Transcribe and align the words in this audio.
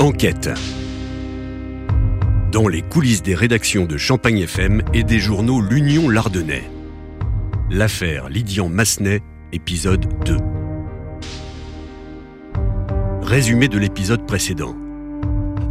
Enquête. 0.00 0.48
Dans 2.52 2.68
les 2.68 2.80
coulisses 2.80 3.22
des 3.22 3.34
rédactions 3.34 3.84
de 3.84 3.98
Champagne 3.98 4.38
FM 4.38 4.80
et 4.94 5.02
des 5.02 5.18
journaux 5.18 5.60
L'Union 5.60 6.08
Lardonnais. 6.08 6.62
L'affaire 7.70 8.30
Lydian 8.30 8.70
Massenet, 8.70 9.20
épisode 9.52 10.06
2. 10.24 10.38
Résumé 13.20 13.68
de 13.68 13.76
l'épisode 13.76 14.26
précédent. 14.26 14.74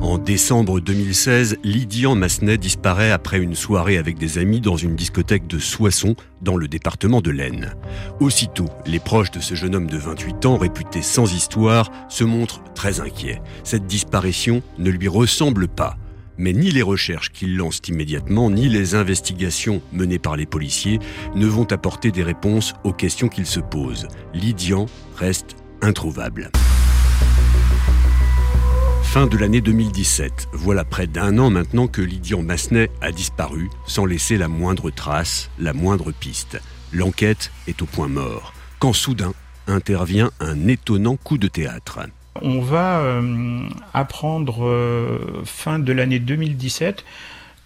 En 0.02 0.18
décembre 0.18 0.80
2016, 0.80 1.58
Lydian 1.64 2.16
Massenet 2.16 2.58
disparaît 2.58 3.12
après 3.12 3.38
une 3.38 3.54
soirée 3.54 3.98
avec 3.98 4.18
des 4.18 4.38
amis 4.38 4.62
dans 4.62 4.78
une 4.78 4.96
discothèque 4.96 5.46
de 5.46 5.60
Soissons, 5.60 6.16
dans 6.42 6.56
le 6.56 6.70
département 6.70 7.20
de 7.20 7.32
l'Aisne. 7.32 7.76
Aussitôt, 8.22 8.70
les 8.86 9.00
proches 9.00 9.32
de 9.32 9.42
ce 9.42 9.56
jeune 9.56 9.76
homme 9.76 9.90
de 9.90 9.98
28 9.98 10.46
ans, 10.46 10.58
réputé 10.58 11.02
sans 11.02 11.34
histoire, 11.34 11.92
se 12.08 12.24
montrent 12.24 12.64
très 12.76 13.02
inquiets. 13.02 13.42
Cette 13.66 13.88
disparition 13.88 14.64
ne 14.78 14.90
lui 14.90 15.10
ressemble 15.10 15.68
pas. 15.68 15.98
Mais 16.38 16.54
ni 16.54 16.72
les 16.72 16.82
recherches 16.82 17.32
qu'il 17.32 17.58
lance 17.58 17.82
immédiatement, 17.90 18.50
ni 18.50 18.70
les 18.70 18.96
investigations 18.96 19.82
menées 19.92 20.20
par 20.20 20.38
les 20.38 20.46
policiers 20.46 21.00
ne 21.36 21.46
vont 21.46 21.70
apporter 21.72 22.12
des 22.12 22.24
réponses 22.24 22.74
aux 22.86 22.94
questions 22.94 23.28
qu'ils 23.28 23.46
se 23.46 23.60
posent. 23.60 24.08
Lydian 24.34 24.86
reste 25.18 25.58
introuvable. 25.82 26.52
Fin 29.12 29.26
de 29.26 29.38
l'année 29.40 29.60
2017. 29.60 30.50
Voilà 30.54 30.86
près 30.86 31.08
d'un 31.08 31.40
an 31.40 31.50
maintenant 31.50 31.88
que 31.88 32.04
Lydian 32.04 32.44
Massenet 32.44 32.92
a 33.02 33.12
disparu 33.12 33.68
sans 33.88 34.06
laisser 34.06 34.38
la 34.38 34.48
moindre 34.48 34.92
trace, 34.92 35.50
la 35.58 35.74
moindre 35.74 36.12
piste. 36.12 36.62
L'enquête 36.94 37.52
est 37.68 37.82
au 37.82 37.88
point 37.88 38.08
mort. 38.08 38.54
Quand 38.78 38.94
soudain 38.94 39.34
intervient 39.66 40.30
un 40.40 40.68
étonnant 40.68 41.16
coup 41.16 41.40
de 41.40 41.48
théâtre. 41.48 42.02
On 42.44 42.62
va 42.62 43.00
euh, 43.00 43.68
apprendre 43.96 44.68
euh, 44.68 45.42
fin 45.44 45.80
de 45.80 45.92
l'année 45.92 46.20
2017 46.20 47.04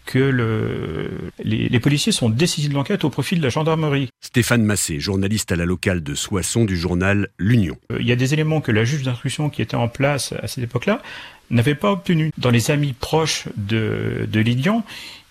que 0.05 0.19
le, 0.19 1.09
les, 1.43 1.69
les, 1.69 1.79
policiers 1.79 2.11
sont 2.11 2.29
décisifs 2.29 2.69
de 2.69 2.73
l'enquête 2.73 3.03
au 3.03 3.09
profit 3.09 3.35
de 3.35 3.43
la 3.43 3.49
gendarmerie. 3.49 4.09
Stéphane 4.21 4.63
Massé, 4.63 4.99
journaliste 4.99 5.51
à 5.51 5.55
la 5.55 5.65
locale 5.65 6.03
de 6.03 6.15
Soissons 6.15 6.65
du 6.65 6.77
journal 6.77 7.29
L'Union. 7.37 7.77
Euh, 7.91 7.97
il 7.99 8.07
y 8.07 8.11
a 8.11 8.15
des 8.15 8.33
éléments 8.33 8.61
que 8.61 8.71
la 8.71 8.85
juge 8.85 9.03
d'instruction 9.03 9.49
qui 9.49 9.61
était 9.61 9.75
en 9.75 9.87
place 9.87 10.33
à 10.41 10.47
cette 10.47 10.63
époque-là 10.63 11.01
n'avait 11.49 11.75
pas 11.75 11.91
obtenus. 11.91 12.31
Dans 12.37 12.49
les 12.49 12.71
amis 12.71 12.93
proches 12.93 13.47
de, 13.57 14.27
de 14.29 14.39
Lydian, 14.39 14.83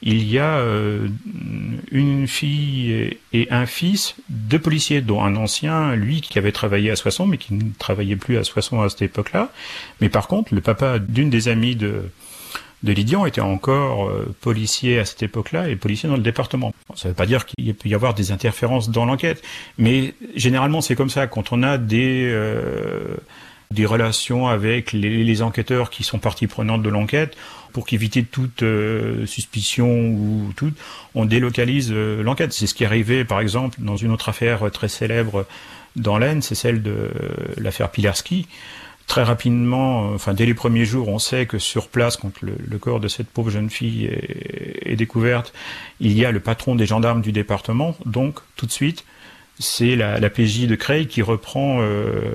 il 0.03 0.29
y 0.29 0.39
a 0.39 0.59
euh, 0.59 1.09
une 1.91 2.27
fille 2.27 3.17
et 3.33 3.48
un 3.51 3.67
fils, 3.67 4.17
deux 4.29 4.59
policiers, 4.59 5.01
dont 5.01 5.23
un 5.23 5.36
ancien, 5.36 5.95
lui, 5.95 6.20
qui 6.20 6.39
avait 6.39 6.53
travaillé 6.53 6.91
à 6.91 6.97
Soissons, 6.97 7.27
mais 7.27 7.39
qui 7.39 7.55
ne 7.55 7.70
travaillait 7.79 8.17
plus 8.17 8.36
à 8.36 8.45
Soissons 8.45 8.81
à 8.83 8.89
cette 8.89 9.03
époque-là. 9.03 9.53
Mais 10.01 10.09
par 10.09 10.27
contre, 10.27 10.55
le 10.55 10.61
papa 10.61 10.98
d'une 10.98 11.31
des 11.31 11.48
amies 11.48 11.77
de, 11.77 12.03
de 12.83 12.92
Lydian 12.92 13.27
était 13.27 13.41
encore 13.41 14.08
euh, 14.08 14.34
policier 14.41 14.98
à 14.98 15.05
cette 15.05 15.22
époque-là 15.22 15.69
et 15.69 15.77
policier 15.77 16.08
dans 16.08 16.16
le 16.16 16.22
département. 16.22 16.75
ça 16.94 17.08
ne 17.08 17.12
veut 17.12 17.16
pas 17.16 17.27
dire 17.27 17.47
qu'il 17.47 17.74
peut 17.74 17.89
y 17.89 17.94
avoir 17.94 18.14
des 18.14 18.33
interférences 18.33 18.91
dans 18.91 19.05
l'enquête, 19.05 19.42
mais 19.78 20.14
généralement 20.34 20.80
c'est 20.80 20.97
comme 20.97 21.11
ça 21.11 21.27
quand 21.27 21.52
on 21.52 21.62
a 21.62 21.78
des 21.78 22.28
euh, 22.30 23.16
des 23.70 23.86
relations 23.86 24.48
avec 24.48 24.92
les, 24.92 25.24
les, 25.24 25.42
enquêteurs 25.42 25.89
qui 25.89 26.05
sont 26.05 26.19
partie 26.19 26.47
prenante 26.47 26.83
de 26.83 26.91
l'enquête 26.91 27.36
pour 27.72 27.86
qu'éviter 27.86 28.22
toute 28.22 28.62
euh, 28.62 29.24
suspicion 29.24 29.89
ou 29.89 30.52
tout, 30.56 30.72
on 31.14 31.24
délocalise 31.24 31.89
euh, 31.91 32.22
l'enquête. 32.22 32.52
C'est 32.52 32.67
ce 32.67 32.74
qui 32.74 32.83
est 32.83 32.86
arrivé 32.86 33.24
par 33.24 33.41
exemple 33.41 33.78
dans 33.80 33.96
une 33.96 34.11
autre 34.11 34.28
affaire 34.28 34.70
très 34.70 34.89
célèbre 34.89 35.46
dans 35.96 36.19
l'Aisne, 36.19 36.42
c'est 36.42 36.55
celle 36.55 36.83
de 36.83 37.11
l'affaire 37.58 37.91
Pilarski 37.91 38.46
très 39.06 39.22
rapidement, 39.22 40.11
euh, 40.11 40.14
enfin 40.14 40.34
dès 40.34 40.47
les 40.47 40.55
premiers 40.55 40.84
jours, 40.84 41.08
on 41.08 41.19
sait 41.19 41.47
que 41.47 41.58
sur 41.58 41.89
place, 41.89 42.17
quand 42.17 42.33
le, 42.41 42.78
corps 42.78 43.00
de 43.00 43.08
cette 43.08 43.29
pauvre 43.29 43.51
jeune 43.51 43.70
fille 43.70 44.07
est, 44.07 44.96
découverte, 44.96 45.52
il 46.01 46.13
y 46.13 46.24
a 46.24 46.30
le 46.30 46.40
patron 46.40 46.74
des 46.74 46.86
gendarmes 46.86 47.20
du 47.20 47.33
département. 47.33 47.96
Donc 48.07 48.40
tout 48.57 48.67
de 48.67 48.73
suite, 48.73 49.05
c'est 49.58 49.96
la, 49.96 50.18
PJ 50.30 50.67
de 50.67 50.74
Creil 50.74 51.07
qui 51.07 51.23
reprend 51.23 51.79
euh, 51.80 52.33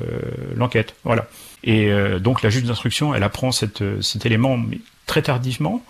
l'enquête. 0.56 0.96
Voilà. 1.04 1.28
Et 1.64 1.92
euh, 1.92 2.20
donc 2.20 2.42
la 2.44 2.50
juge 2.50 2.64
d'instruction, 2.64 3.14
elle 3.14 3.24
apprend 3.24 3.52
cet 3.52 3.82
élément 4.26 4.60
très 5.06 5.22
tardivement. 5.22 5.84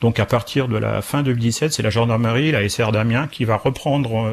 Donc 0.00 0.18
à 0.18 0.26
partir 0.26 0.68
de 0.68 0.76
la 0.76 1.02
fin 1.02 1.22
2017, 1.22 1.72
c'est 1.72 1.82
la 1.82 1.90
gendarmerie, 1.90 2.50
la 2.50 2.68
SR 2.68 2.92
d'Amiens, 2.92 3.28
qui 3.28 3.44
va 3.44 3.56
reprendre 3.56 4.30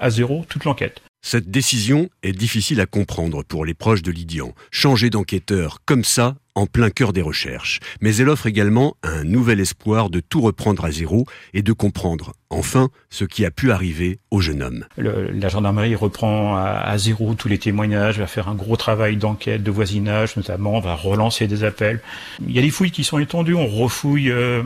à 0.00 0.10
zéro 0.10 0.44
toute 0.48 0.64
l'enquête. 0.64 1.02
Cette 1.26 1.50
décision 1.50 2.10
est 2.22 2.32
difficile 2.32 2.82
à 2.82 2.86
comprendre 2.86 3.42
pour 3.44 3.64
les 3.64 3.72
proches 3.72 4.02
de 4.02 4.10
Lydian. 4.10 4.52
Changer 4.70 5.08
d'enquêteur 5.08 5.78
comme 5.86 6.04
ça, 6.04 6.34
en 6.54 6.66
plein 6.66 6.90
cœur 6.90 7.14
des 7.14 7.22
recherches. 7.22 7.80
Mais 8.02 8.14
elle 8.16 8.28
offre 8.28 8.46
également 8.46 8.94
un 9.02 9.24
nouvel 9.24 9.58
espoir 9.58 10.10
de 10.10 10.20
tout 10.20 10.42
reprendre 10.42 10.84
à 10.84 10.90
zéro 10.90 11.24
et 11.54 11.62
de 11.62 11.72
comprendre, 11.72 12.34
enfin, 12.50 12.90
ce 13.08 13.24
qui 13.24 13.46
a 13.46 13.50
pu 13.50 13.72
arriver 13.72 14.18
au 14.30 14.42
jeune 14.42 14.62
homme. 14.62 14.84
La 14.98 15.48
gendarmerie 15.48 15.94
reprend 15.94 16.56
à, 16.56 16.82
à, 16.84 16.98
zéro 16.98 17.32
tous 17.32 17.48
les 17.48 17.58
témoignages, 17.58 18.18
va 18.18 18.26
faire 18.26 18.48
un 18.48 18.54
gros 18.54 18.76
travail 18.76 19.16
d'enquête, 19.16 19.62
de 19.62 19.70
voisinage 19.70 20.36
notamment, 20.36 20.78
va 20.80 20.94
relancer 20.94 21.46
des 21.46 21.64
appels. 21.64 22.02
Il 22.46 22.54
y 22.54 22.58
a 22.58 22.62
des 22.62 22.70
fouilles 22.70 22.90
qui 22.92 23.02
sont 23.02 23.18
étendues, 23.18 23.54
on 23.54 23.66
refouille... 23.66 24.30
Euh, 24.30 24.62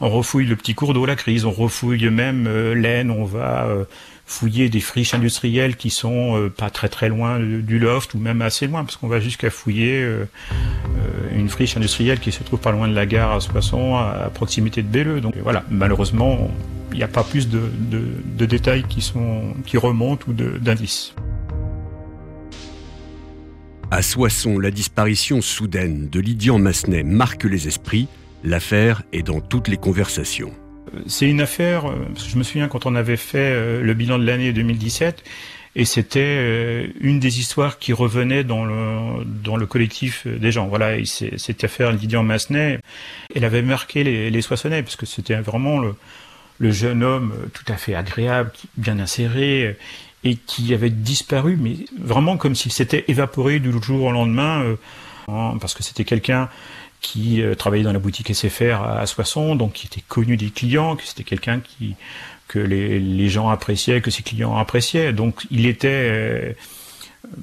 on 0.00 0.10
refouille 0.10 0.46
le 0.46 0.56
petit 0.56 0.74
cours 0.74 0.92
d'eau, 0.92 1.06
la 1.06 1.16
crise, 1.16 1.44
on 1.44 1.50
refouille 1.50 2.08
même 2.10 2.46
euh, 2.46 2.74
l'aine, 2.74 3.10
on 3.10 3.24
va 3.24 3.64
euh, 3.64 3.84
fouiller 4.26 4.68
des 4.68 4.80
friches 4.80 5.14
industrielles 5.14 5.76
qui 5.76 5.90
sont 5.90 6.36
euh, 6.36 6.50
pas 6.50 6.68
très 6.68 6.88
très 6.88 7.08
loin 7.08 7.38
du 7.38 7.78
loft 7.78 8.12
ou 8.14 8.18
même 8.18 8.42
assez 8.42 8.66
loin 8.66 8.84
parce 8.84 8.96
qu'on 8.96 9.08
va 9.08 9.20
jusqu'à 9.20 9.50
fouiller 9.50 10.06
une 11.32 11.48
friche 11.48 11.76
industrielle 11.76 12.18
qui 12.18 12.32
se 12.32 12.42
trouve 12.42 12.58
pas 12.58 12.72
loin 12.72 12.88
de 12.88 12.94
la 12.94 13.06
gare 13.06 13.32
à 13.32 13.40
Soissons 13.40 13.96
à, 13.96 14.30
proximité 14.34 14.82
de 14.82 14.88
Belleux. 14.88 15.20
Donc 15.20 15.34
voilà, 15.42 15.64
malheureusement, 15.70 16.50
il 16.92 16.98
n'y 16.98 17.04
a 17.04 17.08
pas 17.08 17.24
plus 17.24 17.48
de, 17.48 18.46
détails 18.46 18.84
qui 18.84 19.00
sont 19.00 19.54
qui 19.64 19.78
remontent 19.78 20.26
ou 20.28 20.32
d'indices. 20.32 21.14
À 23.90 24.02
Soissons, 24.02 24.58
la 24.58 24.72
disparition 24.72 25.40
soudaine 25.40 26.08
de 26.08 26.20
Lydian 26.20 26.58
Massenet 26.58 27.04
marque 27.04 27.44
les 27.44 27.68
esprits. 27.68 28.08
L'affaire 28.46 29.02
est 29.12 29.24
dans 29.24 29.40
toutes 29.40 29.66
les 29.66 29.76
conversations. 29.76 30.52
C'est 31.08 31.28
une 31.28 31.40
affaire, 31.40 31.90
euh, 31.90 31.96
je 32.28 32.38
me 32.38 32.44
souviens 32.44 32.68
quand 32.68 32.86
on 32.86 32.94
avait 32.94 33.16
fait 33.16 33.38
euh, 33.40 33.82
le 33.82 33.92
bilan 33.92 34.20
de 34.20 34.24
l'année 34.24 34.52
2017, 34.52 35.24
et 35.74 35.84
c'était 35.84 36.20
euh, 36.20 36.86
une 37.00 37.18
des 37.18 37.40
histoires 37.40 37.80
qui 37.80 37.92
revenait 37.92 38.44
dans 38.44 38.64
le, 38.64 39.24
dans 39.24 39.56
le 39.56 39.66
collectif 39.66 40.28
des 40.28 40.52
gens. 40.52 40.68
Voilà, 40.68 41.04
cette 41.04 41.64
affaire 41.64 41.90
Lydian 41.90 42.22
Massenet, 42.22 42.78
elle 43.34 43.44
avait 43.44 43.62
marqué 43.62 44.04
les, 44.04 44.30
les 44.30 44.42
Soissonnais, 44.42 44.84
parce 44.84 44.94
que 44.94 45.06
c'était 45.06 45.34
vraiment 45.34 45.80
le, 45.80 45.96
le 46.60 46.70
jeune 46.70 47.02
homme 47.02 47.34
tout 47.52 47.64
à 47.66 47.76
fait 47.76 47.96
agréable, 47.96 48.52
bien 48.76 49.00
inséré, 49.00 49.76
et 50.22 50.36
qui 50.36 50.72
avait 50.72 50.90
disparu, 50.90 51.58
mais 51.60 51.74
vraiment 51.98 52.36
comme 52.36 52.54
s'il 52.54 52.70
s'était 52.70 53.06
évaporé 53.08 53.58
du 53.58 53.72
jour 53.82 54.04
au 54.04 54.12
lendemain, 54.12 54.76
parce 55.26 55.74
que 55.74 55.82
c'était 55.82 56.04
quelqu'un 56.04 56.48
qui 57.00 57.42
euh, 57.42 57.54
travaillait 57.54 57.84
dans 57.84 57.92
la 57.92 57.98
boutique 57.98 58.34
SFR 58.34 58.82
à 58.82 59.06
Soissons, 59.06 59.54
donc 59.56 59.74
qui 59.74 59.86
était 59.86 60.02
connu 60.06 60.36
des 60.36 60.50
clients, 60.50 60.96
que 60.96 61.04
c'était 61.04 61.24
quelqu'un 61.24 61.60
qui 61.60 61.94
que 62.48 62.58
les, 62.60 63.00
les, 63.00 63.28
gens 63.28 63.48
appréciaient, 63.48 64.00
que 64.00 64.10
ses 64.10 64.22
clients 64.22 64.56
appréciaient. 64.56 65.12
Donc 65.12 65.46
il 65.50 65.66
était 65.66 65.88
euh, 65.88 66.52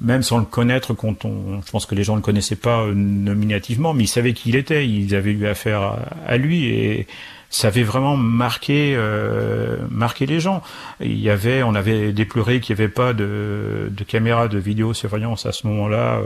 même 0.00 0.22
sans 0.22 0.38
le 0.38 0.44
connaître, 0.44 0.94
quand 0.94 1.24
on, 1.24 1.62
je 1.64 1.70
pense 1.70 1.86
que 1.86 1.94
les 1.94 2.04
gens 2.04 2.14
ne 2.14 2.18
le 2.18 2.22
connaissaient 2.22 2.56
pas 2.56 2.82
euh, 2.82 2.94
nominativement, 2.94 3.94
mais 3.94 4.04
ils 4.04 4.08
savaient 4.08 4.32
qui 4.32 4.50
il 4.50 4.56
était, 4.56 4.86
ils 4.86 5.14
avaient 5.14 5.32
eu 5.32 5.46
affaire 5.46 5.96
à, 6.26 6.36
lui 6.36 6.66
et 6.66 7.06
ça 7.50 7.68
avait 7.68 7.82
vraiment 7.82 8.16
marqué, 8.16 8.94
euh, 8.96 9.76
marqué 9.90 10.26
les 10.26 10.40
gens. 10.40 10.62
Il 11.00 11.20
y 11.20 11.30
avait, 11.30 11.62
on 11.62 11.74
avait 11.74 12.12
déploré 12.12 12.60
qu'il 12.60 12.74
n'y 12.74 12.82
avait 12.82 12.92
pas 12.92 13.12
de, 13.12 13.90
de 13.90 14.04
caméra 14.04 14.48
de 14.48 14.58
vidéosurveillance 14.58 15.46
à 15.46 15.52
ce 15.52 15.66
moment-là. 15.66 16.20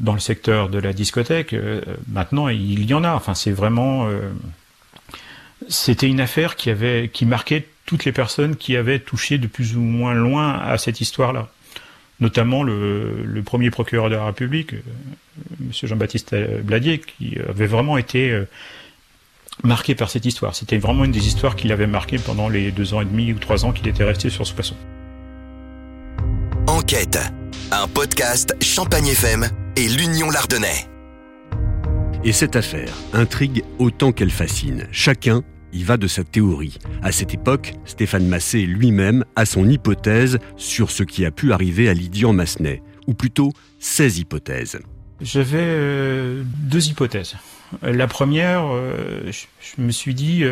Dans 0.00 0.12
le 0.12 0.20
secteur 0.20 0.68
de 0.68 0.78
la 0.78 0.92
discothèque. 0.92 1.52
Euh, 1.52 1.80
maintenant, 2.08 2.48
il 2.48 2.84
y 2.84 2.94
en 2.94 3.04
a. 3.04 3.12
Enfin, 3.14 3.34
c'est 3.34 3.50
vraiment. 3.50 4.06
Euh, 4.06 4.30
c'était 5.68 6.08
une 6.08 6.20
affaire 6.20 6.56
qui 6.56 6.70
avait, 6.70 7.10
qui 7.12 7.24
marquait 7.24 7.66
toutes 7.86 8.04
les 8.04 8.12
personnes 8.12 8.56
qui 8.56 8.76
avaient 8.76 8.98
touché 8.98 9.38
de 9.38 9.46
plus 9.46 9.76
ou 9.76 9.80
moins 9.80 10.14
loin 10.14 10.58
à 10.58 10.76
cette 10.78 11.00
histoire-là. 11.00 11.48
Notamment 12.20 12.62
le, 12.62 13.24
le, 13.24 13.42
premier 13.42 13.70
procureur 13.70 14.08
de 14.08 14.14
la 14.14 14.26
République, 14.26 14.74
Monsieur 15.58 15.88
Jean-Baptiste 15.88 16.34
Bladier, 16.62 17.00
qui 17.00 17.38
avait 17.48 17.66
vraiment 17.66 17.98
été 17.98 18.44
marqué 19.62 19.94
par 19.94 20.10
cette 20.10 20.24
histoire. 20.24 20.54
C'était 20.54 20.78
vraiment 20.78 21.04
une 21.04 21.12
des 21.12 21.26
histoires 21.26 21.56
qui 21.56 21.68
l'avait 21.68 21.86
marqué 21.86 22.18
pendant 22.18 22.48
les 22.48 22.70
deux 22.70 22.94
ans 22.94 23.00
et 23.00 23.04
demi 23.04 23.32
ou 23.32 23.38
trois 23.38 23.64
ans 23.64 23.72
qu'il 23.72 23.88
était 23.88 24.04
resté 24.04 24.30
sur 24.30 24.46
ce 24.46 24.54
poisson. 24.54 24.76
Enquête 26.66 27.18
un 27.76 27.88
podcast 27.88 28.54
Champagne 28.62 29.08
FM 29.08 29.46
et 29.76 29.88
l'Union 29.88 30.30
Lardonnais. 30.30 30.86
Et 32.22 32.32
cette 32.32 32.54
affaire 32.54 32.92
intrigue 33.12 33.64
autant 33.78 34.12
qu'elle 34.12 34.30
fascine. 34.30 34.86
Chacun 34.92 35.42
y 35.72 35.82
va 35.82 35.96
de 35.96 36.06
sa 36.06 36.22
théorie. 36.22 36.78
À 37.02 37.10
cette 37.10 37.34
époque, 37.34 37.74
Stéphane 37.84 38.28
Massé 38.28 38.64
lui-même 38.64 39.24
a 39.34 39.44
son 39.44 39.68
hypothèse 39.68 40.38
sur 40.56 40.92
ce 40.92 41.02
qui 41.02 41.26
a 41.26 41.32
pu 41.32 41.52
arriver 41.52 41.88
à 41.88 41.94
Lydian 41.94 42.32
Massenet, 42.32 42.80
ou 43.08 43.14
plutôt 43.14 43.52
ses 43.80 44.20
hypothèses. 44.20 44.78
J'avais 45.20 46.42
deux 46.44 46.88
hypothèses. 46.88 47.34
La 47.82 48.06
première, 48.06 48.66
je, 49.26 49.82
me 49.82 49.90
suis 49.90 50.14
dit, 50.14 50.44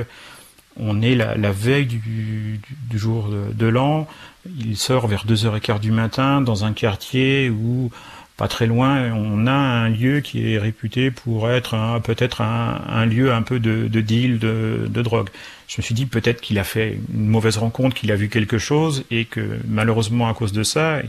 on 0.77 1.03
est 1.03 1.15
la, 1.15 1.53
veille 1.53 1.87
du, 1.87 2.61
jour 2.95 3.29
de, 3.29 3.67
l'an, 3.67 4.09
il 4.47 4.77
sort 4.77 5.07
vers 5.07 5.27
2h15 5.27 5.81
du 5.81 5.93
matin 5.93 6.41
dans 6.41 6.65
un 6.65 6.73
quartier 6.73 7.51
où 7.51 7.91
pas 8.37 8.49
très 8.49 8.67
loin, 8.67 9.13
on 9.13 9.47
a 9.47 9.53
un 9.53 9.89
lieu 9.89 10.21
qui 10.21 10.53
est 10.53 10.59
réputé 10.59 11.11
pour 11.11 11.51
être 11.51 12.01
peut-être 12.03 12.41
un, 12.41 13.07
lieu 13.07 13.33
un 13.33 13.43
peu 13.43 13.61
de, 13.61 13.87
deal 14.01 14.39
de, 14.39 14.89
drogue. 15.03 15.29
Je 15.69 15.77
me 15.79 15.83
suis 15.83 15.95
dit 15.95 16.07
peut-être 16.07 16.41
qu'il 16.41 16.59
a 16.59 16.65
fait 16.65 16.99
une 17.13 17.29
mauvaise 17.29 17.59
rencontre, 17.59 17.95
qu'il 17.95 18.11
a 18.11 18.17
vu 18.17 18.29
quelque 18.29 18.59
chose 18.59 19.05
et 19.11 19.27
que 19.27 19.59
malheureusement 19.69 20.29
à 20.29 20.35
cause 20.35 20.53
de 20.53 20.63
ça, 20.63 21.03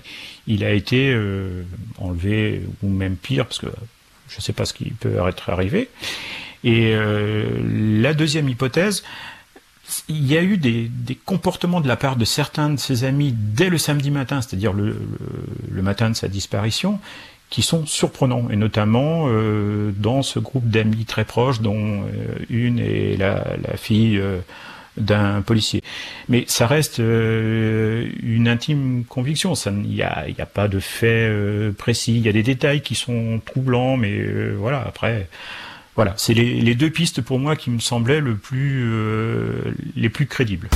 il 0.48 0.64
a 0.64 0.72
été 0.74 1.14
euh, 1.14 1.64
enlevé 1.98 2.62
ou 2.84 2.90
même 2.90 3.16
pire 3.16 3.46
parce 3.46 3.60
que 3.60 3.68
je 4.28 4.38
ne 4.38 4.42
sais 4.42 4.54
pas 4.54 4.66
ce 4.66 4.74
qui 4.74 4.92
peut 4.92 5.16
être 5.28 5.50
arrivé. 5.50 5.90
Et 6.64 6.94
euh, 6.94 7.46
la 8.02 8.14
deuxième 8.14 8.48
hypothèse, 8.50 9.04
il 10.08 10.26
y 10.26 10.38
a 10.38 10.44
eu 10.44 10.58
des, 10.58 10.90
comportements 11.26 11.82
de 11.82 11.88
la 11.88 11.96
part 11.96 12.16
de 12.16 12.26
certains 12.26 12.70
de 12.70 12.78
ses 12.78 13.04
amis 13.04 13.34
dès 13.38 13.70
le 13.70 13.78
samedi 13.78 14.12
matin, 14.12 14.42
c'est-à-dire 14.42 14.74
le, 14.74 14.96
matin 15.72 16.10
de 16.10 16.16
sa 16.16 16.28
disparition, 16.28 17.00
qui 17.50 17.62
sont 17.62 17.86
surprenants, 17.86 18.50
et 18.50 18.56
notamment 18.56 19.26
euh, 19.28 19.92
dans 19.96 20.24
ce 20.24 20.40
groupe 20.40 20.68
d'amis 20.68 21.06
très 21.06 21.26
proches, 21.26 21.62
dont 21.62 22.02
euh, 22.02 22.06
une 22.50 22.80
est 22.80 23.18
la, 23.18 23.44
fille 23.76 24.18
euh, 24.18 24.40
d'un 24.98 25.42
policier. 25.42 25.84
Mais 26.30 26.46
ça 26.48 26.66
reste 26.66 27.00
une 27.00 28.48
intime 28.48 29.04
conviction. 29.08 29.54
Il 29.54 29.82
n'y 29.82 30.02
a, 30.02 30.26
a, 30.40 30.46
pas 30.46 30.68
de 30.68 30.80
fait 30.80 31.30
précis. 31.78 32.16
Il 32.16 32.22
y 32.22 32.30
a 32.30 32.32
des 32.32 32.44
détails 32.44 32.82
qui 32.82 32.96
sont 32.96 33.42
troublants, 33.46 33.98
mais 33.98 34.22
voilà. 34.56 34.84
Après, 34.88 35.28
voilà, 35.96 36.14
c'est 36.18 36.34
les, 36.34 36.76
deux 36.76 36.90
pistes 36.90 37.22
pour 37.22 37.40
moi 37.40 37.56
qui 37.56 37.70
me 37.70 37.80
semblaient 37.80 38.22
euh, 38.22 39.62
les 39.96 40.10
plus 40.10 40.26
crédibles. 40.26 40.70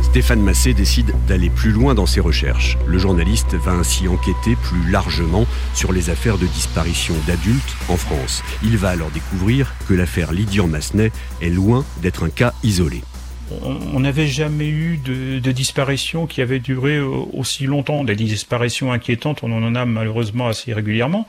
Stéphane 0.00 0.40
Massé 0.40 0.72
décide 0.72 1.12
d'aller 1.26 1.50
plus 1.50 1.70
loin 1.70 1.94
dans 1.94 2.06
ses 2.06 2.20
recherches. 2.20 2.78
Le 2.86 2.96
journaliste 2.96 3.54
va 3.54 3.72
ainsi 3.72 4.08
enquêter 4.08 4.56
plus 4.56 4.90
largement 4.90 5.46
sur 5.74 5.92
les 5.92 6.08
affaires 6.08 6.38
de 6.38 6.46
disparition 6.46 7.14
d'adultes 7.26 7.76
en 7.90 7.98
France. 7.98 8.42
Il 8.62 8.78
va 8.78 8.88
alors 8.88 9.10
découvrir 9.10 9.74
que 9.86 9.92
l'affaire 9.92 10.32
Lydian 10.32 10.66
Massenet 10.66 11.12
est 11.42 11.50
loin 11.50 11.84
d'être 12.00 12.24
un 12.24 12.30
cas 12.30 12.54
isolé 12.62 13.02
on 13.62 14.00
n'avait 14.00 14.26
jamais 14.26 14.68
eu 14.68 14.98
de, 14.98 15.52
disparition 15.52 16.26
qui 16.26 16.42
avait 16.42 16.58
duré 16.58 17.00
aussi 17.00 17.66
longtemps. 17.66 18.04
Des 18.04 18.14
disparitions 18.14 18.92
inquiétantes, 18.92 19.42
on 19.42 19.52
en 19.52 19.74
a 19.74 19.84
malheureusement 19.84 20.48
assez 20.48 20.72
régulièrement. 20.72 21.26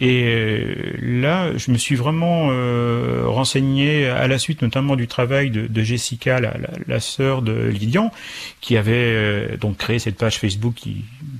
Et 0.00 0.24
euh, 0.24 0.74
là, 1.00 1.56
je 1.56 1.70
me 1.70 1.78
suis 1.78 1.94
vraiment 1.94 2.48
euh, 2.50 3.22
renseigné 3.26 4.08
à 4.08 4.26
la 4.26 4.38
suite, 4.38 4.60
notamment 4.60 4.96
du 4.96 5.06
travail 5.06 5.50
de, 5.50 5.82
Jessica, 5.82 6.40
la, 6.40 7.00
sœur 7.00 7.42
de 7.42 7.52
Lydian, 7.68 8.10
qui 8.60 8.76
avait 8.76 8.92
euh, 8.92 9.56
donc 9.56 9.76
créé 9.76 10.00
cette 10.00 10.16
page 10.16 10.38
Facebook 10.38 10.82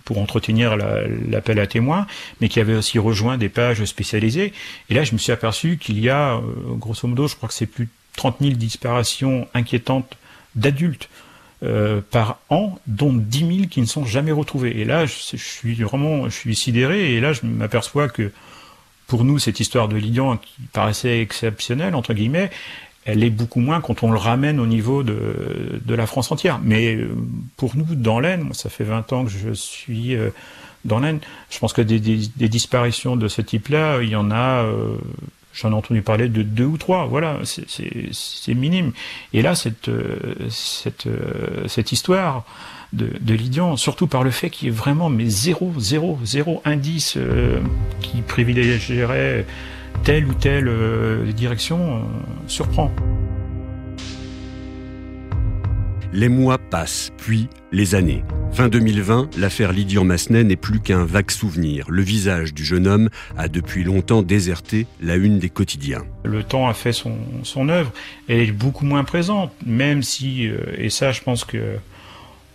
pour 0.05 0.19
entretenir 0.19 0.77
l'appel 0.77 1.59
à 1.59 1.67
témoins, 1.67 2.07
mais 2.41 2.49
qui 2.49 2.61
avait 2.61 2.77
aussi 2.77 2.99
rejoint 2.99 3.39
des 3.39 3.49
pages 3.49 3.85
spécialisées. 3.85 4.53
Et 4.89 4.95
là, 4.95 5.03
je 5.03 5.15
me 5.15 5.19
suis 5.19 5.33
aperçu 5.33 5.77
qu'il 5.77 5.99
y 5.99 6.09
a, 6.09 6.41
grosso 6.77 7.09
modo, 7.09 7.27
je 7.27 7.35
crois 7.35 7.49
que 7.49 7.55
c'est 7.55 7.67
plus 7.67 7.89
30 8.17 8.37
000 8.41 8.53
disparitions 8.55 9.49
inquiétantes 9.55 10.17
d'adultes 10.55 11.09
euh, 11.63 12.01
par 12.11 12.41
an, 12.51 12.79
dont 12.87 13.13
10 13.13 13.39
000 13.39 13.69
qui 13.69 13.81
ne 13.81 13.87
sont 13.87 14.05
jamais 14.05 14.33
retrouvés. 14.33 14.81
Et 14.81 14.85
là, 14.85 15.07
je, 15.07 15.37
suis 15.37 15.75
vraiment, 15.77 16.29
sidéré. 16.29 17.15
Et 17.15 17.21
là, 17.21 17.33
je 17.33 17.47
m'aperçois 17.47 18.09
que 18.09 18.33
pour 19.07 19.25
nous, 19.25 19.39
cette 19.39 19.61
histoire 19.61 19.89
de 19.89 19.97
Lydian, 19.97 20.37
qui 20.37 20.63
paraissait 20.73 21.21
exceptionnelle 21.21 21.95
entre 21.95 22.13
guillemets, 22.13 22.51
elle 23.07 23.23
est 23.23 23.31
beaucoup 23.31 23.61
moins 23.61 23.81
quand 23.81 24.03
on 24.03 24.11
le 24.11 24.19
ramène 24.19 24.59
au 24.61 24.67
niveau 24.67 25.03
de, 25.03 25.81
la 25.89 26.07
France 26.07 26.33
entière. 26.33 26.61
Mais 26.63 26.97
euh, 26.97 27.15
pour 27.57 27.77
nous, 27.77 27.95
dans 27.95 28.21
l'Aisne, 28.21 28.53
ça 28.53 28.69
fait 28.69 28.85
20 28.85 29.13
ans 29.13 29.25
que 29.25 29.31
je 29.31 29.53
suis 29.53 30.17
euh, 30.17 30.31
dans 30.85 30.99
l'Aisne, 30.99 31.21
je 31.51 31.59
pense 31.61 31.73
que 31.73 31.83
des, 31.83 31.99
disparitions 32.49 33.17
de 33.17 33.29
ce 33.29 33.41
type-là, 33.41 34.03
il 34.03 34.11
y 34.11 34.17
en 34.17 34.31
a 34.31 34.67
J'en 35.55 35.71
ai 35.71 35.75
entendu 35.75 36.03
parler 36.03 36.29
de 36.29 36.43
deux 36.43 36.65
ou 36.65 36.77
trois, 36.77 37.07
voilà, 37.07 37.39
c'est 37.45 38.55
minime. 38.55 38.93
Et 39.33 39.41
là, 39.41 39.55
cette, 39.55 39.89
euh, 39.89 40.17
cette, 40.51 41.07
euh, 41.07 41.69
cette 41.69 41.93
histoire 41.93 42.45
de, 42.93 43.09
de 43.21 43.35
Lydian, 43.35 43.77
surtout 43.77 44.09
par 44.09 44.25
le 44.25 44.33
fait 44.33 44.51
qu'il 44.51 44.67
y 44.67 44.71
ait 44.71 44.75
vraiment 44.75 45.11
mais 45.11 45.27
zéro, 45.27 45.73
zéro, 45.79 46.19
zéro 46.25 46.61
indice 46.65 47.15
euh, 47.17 47.61
qui 48.01 48.21
privilégierait 48.23 49.47
telle 50.03 50.27
ou 50.27 50.35
telle 50.35 50.69
direction, 51.35 52.03
surprend. 52.49 52.91
Les 56.17 56.29
mois 56.29 56.59
passent, 56.59 57.11
puis 57.17 57.49
les 57.73 57.97
années. 57.97 58.23
Fin 58.53 58.69
2020, 58.69 59.37
l'affaire 59.37 59.73
Lydian 59.73 60.05
Massenet 60.05 60.45
n'est 60.45 60.55
plus 60.55 60.79
qu'un 60.79 61.05
vague 61.05 61.33
souvenir. 61.33 61.87
Le 61.91 62.03
visage 62.03 62.55
du 62.55 62.65
jeune 62.65 62.87
homme 62.87 63.11
a 63.37 63.49
depuis 63.49 63.83
longtemps 63.83 64.23
déserté 64.23 64.87
la 65.01 65.17
une 65.17 65.41
des 65.41 65.49
quotidiens. 65.49 66.05
Le 66.23 66.45
temps 66.45 66.69
a 66.69 66.73
fait 66.73 66.93
son, 66.93 67.69
œuvre. 67.69 67.91
Elle 68.29 68.43
est 68.43 68.53
beaucoup 68.53 68.85
moins 68.85 69.03
présente, 69.03 69.51
même 69.67 70.05
si, 70.05 70.47
euh, 70.47 70.59
et 70.79 70.89
ça 70.89 71.11
je 71.11 71.21
pense 71.21 71.45
que 71.45 71.79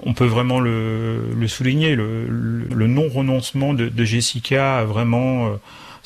on 0.06 0.14
peut 0.14 0.26
vraiment 0.26 0.62
le, 0.62 1.36
souligner, 1.48 1.98
le, 1.98 2.88
non-renoncement 2.88 3.74
de, 3.74 4.06
Jessica 4.06 4.78
a 4.78 4.86
vraiment... 4.86 5.48
Euh, 5.48 5.56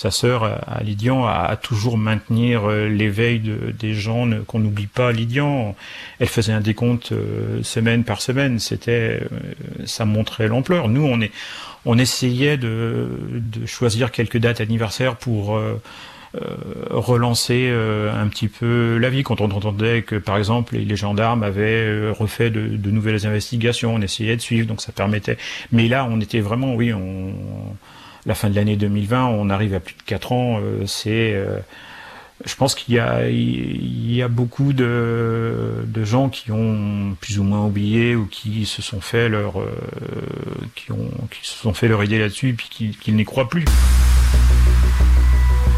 sa 0.04 0.12
sœur 0.12 0.44
à 0.44 0.84
Lydian 0.84 1.26
a, 1.26 1.56
toujours 1.56 1.98
maintenir 1.98 2.70
euh, 2.70 2.90
l'éveil 2.90 3.40
des 3.40 3.94
gens 3.94 4.28
qu'on 4.48 4.60
n'oublie 4.60 4.88
pas 4.88 5.14
Lydian. 5.14 5.78
Elle 6.20 6.28
faisait 6.28 6.52
un 6.52 6.60
décompte 6.60 7.14
euh, 7.14 7.64
semaine 7.64 8.04
par 8.04 8.22
semaine. 8.22 8.60
C'était, 8.60 9.22
euh, 9.22 9.86
ça 9.86 10.04
montrait 10.04 10.50
l'ampleur. 10.50 10.90
Nous, 10.90 11.06
on 11.06 11.22
est, 11.22 11.32
on 11.86 11.98
essayait 11.98 12.58
de, 12.58 13.08
choisir 13.66 14.12
quelques 14.12 14.40
dates 14.40 14.60
anniversaires 14.60 15.16
pour 15.16 15.58
relancer 16.90 17.70
un 17.70 18.28
petit 18.28 18.48
peu 18.48 18.98
la 18.98 19.10
vie 19.10 19.24
quand 19.24 19.40
on 19.40 19.52
entendait 19.52 20.02
que 20.02 20.16
par 20.16 20.38
exemple 20.38 20.76
les, 20.76 20.96
gendarmes 20.96 21.44
avaient 21.44 22.10
refait 22.10 22.50
de, 22.50 22.68
de, 22.68 22.90
nouvelles 22.90 23.28
investigations 23.28 23.94
on 23.94 24.02
essayait 24.02 24.36
de 24.36 24.42
suivre 24.42 24.68
donc 24.68 24.82
ça 24.82 24.92
permettait 24.92 25.38
mais 25.72 25.88
là 25.88 26.08
on 26.10 26.20
était 26.22 26.40
vraiment 26.40 26.74
oui 26.74 26.92
on 26.94 27.34
la 28.26 28.36
fin 28.36 28.50
de 28.50 28.56
l'année 28.56 28.76
2020, 28.76 29.26
on 29.26 29.50
arrive 29.50 29.74
à 29.74 29.80
plus 29.80 29.96
de 29.96 30.04
4 30.04 30.32
ans, 30.32 30.60
euh, 30.60 30.86
c'est 30.86 31.34
euh, 31.34 31.60
je 32.46 32.56
pense 32.56 32.76
qu'il 32.76 32.96
y 32.96 33.00
a, 34.22 34.28
beaucoup 34.28 34.74
de, 34.74 36.04
gens 36.04 36.30
qui 36.30 36.52
ont 36.52 37.16
plus 37.22 37.40
ou 37.40 37.44
moins 37.44 37.66
oublié 37.66 38.16
ou 38.16 38.26
qui 38.26 38.66
se 38.66 38.82
sont 38.82 39.00
fait 39.00 39.30
leur, 39.30 39.62
euh, 39.62 39.72
idée 42.04 42.20
là-dessus 42.20 42.50
et 42.50 42.54
puis 42.54 42.98
n'y 43.08 43.24
croient 43.24 43.48
plus. 43.48 43.66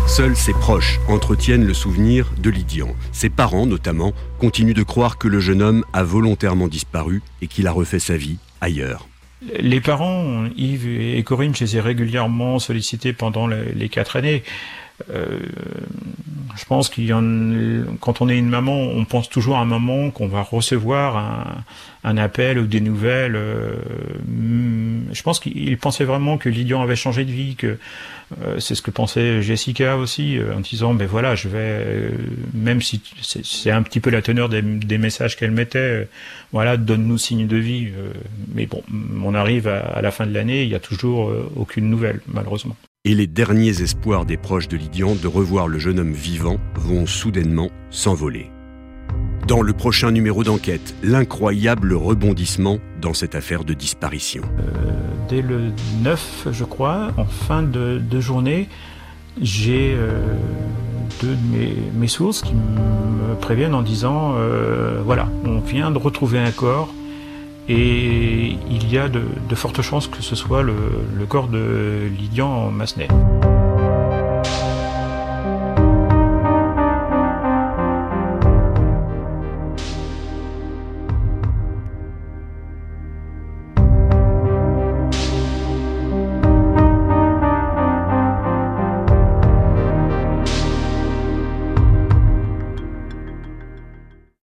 Seuls 0.08 0.36
ses 0.36 0.54
proches 0.54 1.00
entretiennent 1.08 1.66
le 1.66 1.74
souvenir 1.74 2.32
de 2.38 2.50
Lydian. 2.50 2.96
Ses 3.12 3.30
parents, 3.30 3.66
notamment, 3.66 4.14
continuent 4.40 4.74
de 4.74 4.84
croire 4.84 5.18
que 5.18 5.28
le 5.28 5.40
jeune 5.40 5.62
homme 5.62 5.84
a 5.94 6.04
volontairement 6.04 6.68
disparu 6.68 7.22
et 7.42 7.48
qu'il 7.48 7.68
a 7.68 7.72
refait 7.72 8.00
sa 8.00 8.16
vie 8.16 8.38
ailleurs. 8.62 9.08
Les 9.60 9.82
parents, 9.82 10.46
Yves 10.58 10.88
et 10.88 11.22
Corinne, 11.24 11.56
je 11.56 11.64
les 11.64 11.78
ai 11.78 11.82
régulièrement 11.82 12.60
sollicités 12.60 13.14
pendant 13.14 13.48
les 13.48 13.90
quatre 13.90 14.16
années. 14.16 14.44
Euh, 15.10 15.40
je 16.56 16.66
pense 16.66 16.90
qu'il 16.90 17.06
y 17.06 17.14
en, 17.14 17.22
quand 18.00 18.22
on 18.22 18.30
est 18.30 18.38
une 18.38 18.48
maman, 18.48 18.80
on 18.80 19.04
pense 19.04 19.30
toujours 19.30 19.58
à 19.58 19.62
un 19.62 19.66
moment 19.66 20.10
qu'on 20.10 20.28
va 20.28 20.42
recevoir 20.42 21.18
un, 21.18 21.64
un, 22.06 22.18
appel 22.18 22.58
ou 22.60 22.66
des 22.66 22.80
nouvelles. 22.80 23.36
Euh, 23.36 23.76
je 25.12 25.22
pense 25.22 25.42
qu'il 25.42 25.78
pensait 25.78 26.06
vraiment 26.06 26.38
que 26.38 26.48
Lydian 26.48 26.82
avait 26.82 26.96
changé 26.96 27.26
de 27.26 27.32
vie, 27.32 27.56
que 27.56 27.78
euh, 28.42 28.60
c'est 28.60 28.74
ce 28.74 28.82
que 28.82 28.90
pensait 28.90 29.42
Jessica 29.42 29.98
aussi, 29.98 30.40
en 30.56 30.62
disant 30.62 30.94
ben 30.94 31.08
voilà, 31.08 31.36
je 31.36 31.50
vais, 31.50 32.12
même 32.54 32.82
si 32.82 33.02
c'est 33.22 33.72
un 33.72 33.84
petit 33.84 34.00
peu 34.00 34.10
la 34.10 34.22
teneur 34.22 34.48
des, 34.48 34.62
des 34.62 34.98
messages 34.98 35.36
qu'elle 35.36 35.52
mettait, 35.52 36.08
voilà, 36.54 36.78
donne-nous 36.78 37.18
signe 37.18 37.48
de 37.48 37.58
vie. 37.58 37.90
mais 38.54 38.66
bon, 38.66 38.82
on 39.24 39.34
arrive 39.36 39.68
à, 39.68 39.80
à 39.80 40.02
la 40.02 40.12
fin 40.12 40.26
de 40.26 40.34
l'année, 40.34 40.64
il 40.64 40.70
n'y 40.70 40.76
a 40.76 40.80
toujours 40.80 41.34
aucune 41.58 41.90
nouvelle, 41.90 42.22
malheureusement 42.28 42.78
et 43.06 43.14
les 43.14 43.28
derniers 43.28 43.82
espoirs 43.82 44.26
des 44.26 44.36
proches 44.36 44.68
de 44.68 44.76
Lydian 44.76 45.14
de 45.16 45.28
revoir 45.28 45.68
le 45.68 45.78
jeune 45.78 46.00
homme 46.00 46.14
vivant 46.14 46.58
vont 46.76 47.06
soudainement 47.06 47.70
s'envoler. 47.92 48.52
Dans 49.48 49.62
le 49.62 49.74
prochain 49.74 50.10
numéro 50.10 50.44
d'enquête, 50.44 50.96
l'incroyable 51.04 51.94
rebondissement 51.94 52.80
dans 53.00 53.14
cette 53.14 53.36
affaire 53.36 53.64
de 53.64 53.76
disparition. 53.76 54.42
Euh, 54.60 54.92
dès 55.30 55.44
le 55.44 55.72
9, 56.02 56.48
je 56.52 56.64
crois, 56.64 57.12
en 57.18 57.26
fin 57.26 57.62
de, 57.62 58.02
journée, 58.20 58.68
j'ai 59.40 59.94
euh, 59.96 60.36
deux 61.22 61.36
de 61.36 62.00
mes, 62.00 62.08
sources 62.08 62.42
qui 62.42 62.54
me 62.56 63.36
préviennent 63.36 63.76
en 63.76 63.84
disant, 63.84 64.34
euh, 64.36 65.00
voilà, 65.06 65.30
on 65.46 65.60
vient 65.60 65.92
de 65.92 66.00
retrouver 66.00 66.40
un 66.40 66.52
corps 66.52 66.92
et 67.68 68.58
il 68.70 68.92
y 68.92 68.98
a 68.98 69.10
de, 69.10 69.56
fortes 69.56 69.82
chances 69.82 70.08
que 70.08 70.22
ce 70.22 70.36
soit 70.36 70.64
le, 70.64 70.76
corps 71.28 71.48
de 71.48 72.10
Lydian 72.18 72.72
Massenet. 72.72 73.08